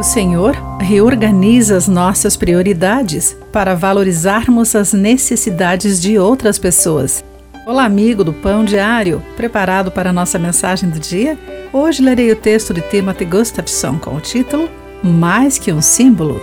O 0.00 0.02
Senhor 0.02 0.56
reorganiza 0.80 1.76
as 1.76 1.86
nossas 1.86 2.34
prioridades 2.34 3.36
para 3.52 3.74
valorizarmos 3.74 4.74
as 4.74 4.94
necessidades 4.94 6.00
de 6.00 6.18
outras 6.18 6.58
pessoas. 6.58 7.22
Olá, 7.66 7.84
amigo 7.84 8.24
do 8.24 8.32
Pão 8.32 8.64
Diário, 8.64 9.22
preparado 9.36 9.90
para 9.90 10.08
a 10.08 10.12
nossa 10.12 10.38
mensagem 10.38 10.88
do 10.88 10.98
dia? 10.98 11.38
Hoje 11.70 12.00
lerei 12.02 12.32
o 12.32 12.36
texto 12.36 12.72
de 12.72 12.80
Timothy 12.80 13.26
Gustafson 13.26 13.98
com 13.98 14.16
o 14.16 14.20
título 14.22 14.70
Mais 15.02 15.58
que 15.58 15.70
um 15.70 15.82
símbolo. 15.82 16.40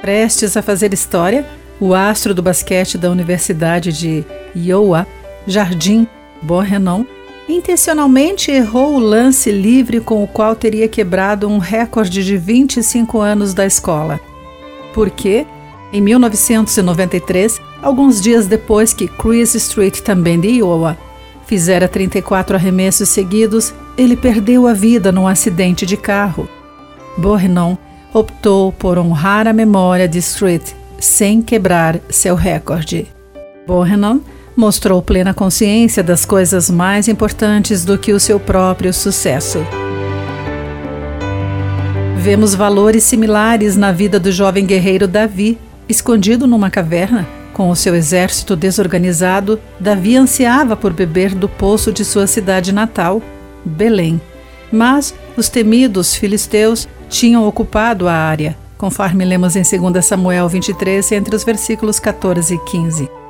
Prestes 0.00 0.56
a 0.56 0.62
fazer 0.62 0.92
história, 0.92 1.46
o 1.78 1.94
astro 1.94 2.34
do 2.34 2.42
basquete 2.42 2.98
da 2.98 3.08
Universidade 3.08 3.92
de 3.92 4.24
Iowa, 4.52 5.06
Jardim 5.46 6.08
Borrenon, 6.42 7.04
intencionalmente 7.48 8.50
errou 8.50 8.94
o 8.94 8.98
lance 8.98 9.50
livre 9.50 10.00
com 10.00 10.22
o 10.22 10.28
qual 10.28 10.54
teria 10.54 10.88
quebrado 10.88 11.48
um 11.48 11.58
recorde 11.58 12.24
de 12.24 12.36
25 12.36 13.20
anos 13.20 13.52
da 13.52 13.66
escola. 13.66 14.20
Porque, 14.94 15.46
em 15.92 16.00
1993, 16.00 17.60
alguns 17.82 18.20
dias 18.20 18.46
depois 18.46 18.92
que 18.92 19.08
Chris 19.08 19.54
Street, 19.54 20.00
também 20.00 20.38
de 20.38 20.48
Iowa, 20.48 20.96
fizera 21.46 21.88
34 21.88 22.56
arremessos 22.56 23.08
seguidos, 23.08 23.74
ele 23.96 24.16
perdeu 24.16 24.66
a 24.66 24.72
vida 24.72 25.12
num 25.12 25.26
acidente 25.26 25.84
de 25.84 25.96
carro. 25.96 26.48
Bournon 27.18 27.76
optou 28.14 28.72
por 28.72 28.98
honrar 28.98 29.46
a 29.46 29.52
memória 29.52 30.08
de 30.08 30.18
Street 30.18 30.62
sem 30.98 31.42
quebrar 31.42 32.00
seu 32.08 32.34
recorde. 32.34 33.06
Bournon 33.66 34.20
mostrou 34.56 35.02
plena 35.02 35.32
consciência 35.34 36.02
das 36.02 36.24
coisas 36.24 36.70
mais 36.70 37.08
importantes 37.08 37.84
do 37.84 37.96
que 37.98 38.12
o 38.12 38.20
seu 38.20 38.38
próprio 38.38 38.92
sucesso. 38.92 39.58
Vemos 42.16 42.54
valores 42.54 43.02
similares 43.02 43.76
na 43.76 43.90
vida 43.90 44.20
do 44.20 44.30
jovem 44.30 44.64
guerreiro 44.64 45.08
Davi, 45.08 45.58
escondido 45.88 46.46
numa 46.46 46.70
caverna. 46.70 47.26
Com 47.52 47.68
o 47.68 47.76
seu 47.76 47.94
exército 47.94 48.54
desorganizado, 48.54 49.60
Davi 49.78 50.16
ansiava 50.16 50.76
por 50.76 50.92
beber 50.92 51.34
do 51.34 51.48
poço 51.48 51.92
de 51.92 52.04
sua 52.04 52.26
cidade 52.26 52.72
natal, 52.72 53.20
Belém. 53.64 54.20
Mas 54.70 55.14
os 55.36 55.48
temidos 55.48 56.14
filisteus 56.14 56.88
tinham 57.10 57.46
ocupado 57.46 58.08
a 58.08 58.14
área, 58.14 58.56
conforme 58.78 59.24
lemos 59.24 59.54
em 59.54 59.62
2 59.62 60.04
Samuel 60.04 60.48
23, 60.48 61.12
entre 61.12 61.36
os 61.36 61.44
versículos 61.44 62.00
14 62.00 62.54
e 62.54 62.58
15. 62.58 63.21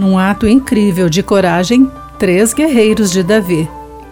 Num 0.00 0.16
ato 0.16 0.48
incrível 0.48 1.10
de 1.10 1.22
coragem, 1.22 1.86
três 2.18 2.54
guerreiros 2.54 3.10
de 3.10 3.22
Davi 3.22 3.68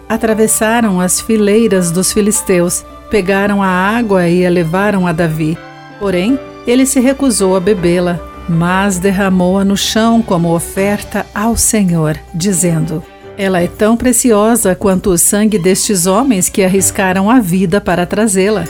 atravessaram 0.06 1.00
as 1.00 1.18
fileiras 1.18 1.90
dos 1.90 2.12
filisteus, 2.12 2.84
pegaram 3.10 3.62
a 3.62 3.68
água 3.68 4.28
e 4.28 4.44
a 4.44 4.50
levaram 4.50 5.06
a 5.06 5.12
Davi. 5.12 5.56
Porém, 5.98 6.38
ele 6.66 6.84
se 6.84 7.00
recusou 7.00 7.56
a 7.56 7.60
bebê-la, 7.60 8.20
mas 8.46 8.98
derramou-a 8.98 9.64
no 9.64 9.78
chão 9.78 10.20
como 10.20 10.54
oferta 10.54 11.24
ao 11.34 11.56
Senhor, 11.56 12.18
dizendo: 12.34 13.02
Ela 13.38 13.62
é 13.62 13.66
tão 13.66 13.96
preciosa 13.96 14.74
quanto 14.74 15.08
o 15.08 15.16
sangue 15.16 15.58
destes 15.58 16.04
homens 16.04 16.50
que 16.50 16.62
arriscaram 16.62 17.30
a 17.30 17.40
vida 17.40 17.80
para 17.80 18.04
trazê-la. 18.04 18.66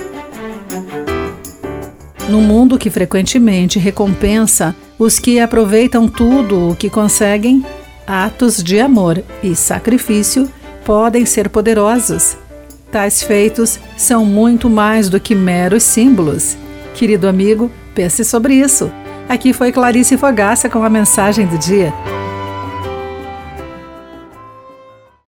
No 2.29 2.41
mundo 2.41 2.79
que 2.79 2.91
frequentemente 2.91 3.77
recompensa 3.77 4.73
os 4.99 5.19
que 5.19 5.39
aproveitam 5.39 6.09
tudo 6.09 6.71
o 6.71 6.77
que 6.77 6.91
conseguem, 6.91 7.65
atos 8.07 8.63
de 8.63 8.81
amor 8.81 9.23
e 9.43 9.55
sacrifício 9.55 10.51
podem 10.85 11.25
ser 11.25 11.49
poderosos. 11.49 12.37
Tais 12.91 13.23
feitos 13.23 13.79
são 13.97 14.25
muito 14.25 14.69
mais 14.69 15.09
do 15.09 15.21
que 15.21 15.35
meros 15.35 15.83
símbolos. 15.83 16.57
Querido 16.95 17.29
amigo, 17.29 17.71
pense 17.95 18.25
sobre 18.25 18.55
isso. 18.55 18.91
Aqui 19.29 19.53
foi 19.53 19.71
Clarice 19.71 20.17
Fogaça 20.17 20.71
com 20.71 20.83
a 20.83 20.89
mensagem 20.89 21.47
do 21.47 21.59
dia. 21.59 21.93